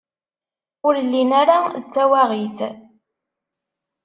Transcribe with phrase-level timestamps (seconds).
[0.87, 2.57] Ur llin ara d tawaɣit.